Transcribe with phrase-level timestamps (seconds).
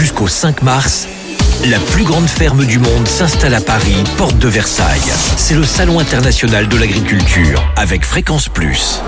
[0.00, 1.06] Jusqu'au 5 mars,
[1.66, 5.12] la plus grande ferme du monde s'installe à Paris, porte de Versailles.
[5.36, 9.02] C'est le Salon international de l'agriculture avec Fréquence Plus.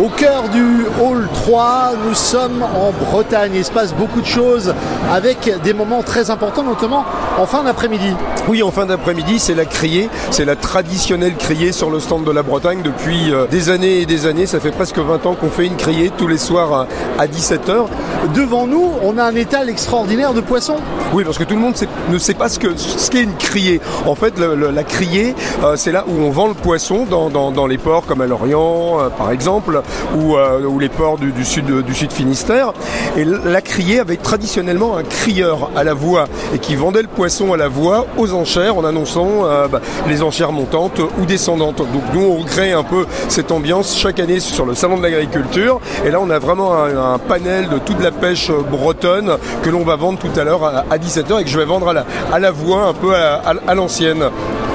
[0.00, 3.54] Au cœur du Hall 3, nous sommes en Bretagne.
[3.56, 4.72] Il se passe beaucoup de choses
[5.12, 7.04] avec des moments très importants, notamment
[7.40, 8.14] en fin d'après-midi.
[8.48, 10.10] Oui, en fin d'après-midi, c'est la criée.
[10.30, 14.06] C'est la traditionnelle criée sur le stand de la Bretagne depuis euh, des années et
[14.06, 14.44] des années.
[14.44, 16.86] Ça fait presque 20 ans qu'on fait une criée tous les soirs
[17.18, 17.86] à 17h.
[18.34, 20.76] Devant nous, on a un étal extraordinaire de poissons.
[21.14, 21.74] Oui, parce que tout le monde
[22.10, 23.80] ne sait pas ce qu'est ce qu'est une criée.
[24.06, 25.34] En fait, la criée,
[25.64, 29.08] euh, c'est là où on vend le poisson dans, les ports comme à Lorient, euh,
[29.08, 29.80] par exemple,
[30.18, 30.36] ou,
[30.78, 32.74] les ports du, sud, du sud Finistère.
[33.16, 37.29] Et la criée avait traditionnellement un crieur à la voix et qui vendait le poisson
[37.30, 41.76] à la voix aux enchères en annonçant euh, bah, les enchères montantes ou descendantes.
[41.76, 45.80] Donc nous on recrée un peu cette ambiance chaque année sur le salon de l'agriculture
[46.04, 49.94] et là on a vraiment un, panel de toute la pêche bretonne que l'on va
[49.94, 52.50] vendre tout à l'heure à, 17h et que je vais vendre à la, à la
[52.50, 54.24] voix un peu à l'ancienne.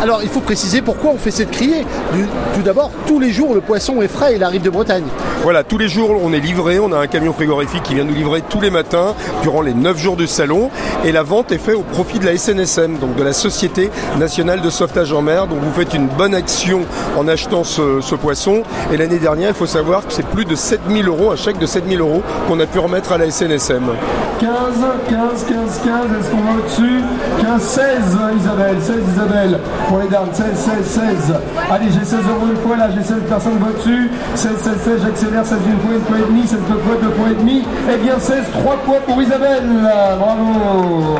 [0.02, 1.86] Alors il faut préciser pourquoi on fait cette criée.
[2.54, 5.06] Tout d'abord, tous les jours le poisson est frais, il arrive de Bretagne.
[5.44, 8.14] Voilà, tous les jours on est livré, on a un camion frigorifique qui vient nous
[8.14, 10.70] livrer tous les matins durant les 9 jours du salon
[11.04, 14.62] et la vente est faite au profit de la SNSM, donc de la Société Nationale
[14.62, 15.48] de Sauvetage en Mer.
[15.48, 16.82] Donc vous faites une bonne action
[17.18, 21.08] en achetant ce, poisson et l'année dernière il faut savoir que c'est plus de 7000
[21.08, 23.84] euros, un chèque de 7000 euros qu'on a pu remettre à la SNSM.
[24.40, 24.50] 15,
[25.10, 27.02] 15, 15, 15, est-ce qu'on va au-dessus?
[27.42, 27.86] 15, 16
[28.40, 31.34] Isabelle, 16 Isabelle pour les dames, 16, 16, 16.
[31.70, 34.10] Allez, j'ai 16 euros une fois là, j'ai 16 personnes au-dessus.
[34.36, 37.12] 16, 16, 16, j'accélère, 16 une fois, une fois et demi, 16 deux fois, deux
[37.12, 37.64] fois et demi.
[37.94, 39.64] Eh bien 16, 3 points pour Isabelle.
[40.20, 41.16] Bravo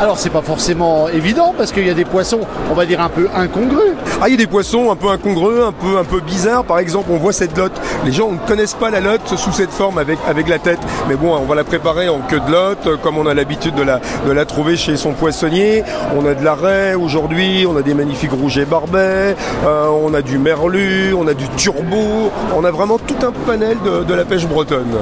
[0.00, 3.08] Alors c'est pas forcément évident parce qu'il y a des poissons, on va dire un
[3.08, 3.94] peu incongrus.
[4.20, 6.64] Ah, il y a des poissons un peu incongrus, un peu, un peu bizarres.
[6.64, 7.80] Par exemple, on voit cette lotte.
[8.04, 10.80] Les gens ne connaissent pas la lotte sous cette forme avec, avec la tête.
[11.08, 13.82] Mais bon, on va la préparer en queue de lotte, comme on a l'habitude de
[13.82, 15.84] la, de la trouver chez son poissonnier.
[16.16, 20.22] On a de la raie aujourd'hui, on a des magnifiques rouget barbet, euh, on a
[20.22, 22.32] du merlu, on a du turbo.
[22.56, 24.96] On a vraiment tout un panel de, de la pêche bretonne.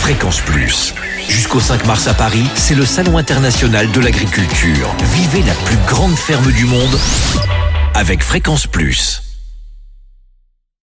[0.00, 0.94] Fréquence Plus.
[1.28, 4.94] Jusqu'au 5 mars à Paris, c'est le Salon international de l'agriculture.
[5.14, 6.96] Vivez la plus grande ferme du monde
[7.94, 9.23] avec Fréquence Plus.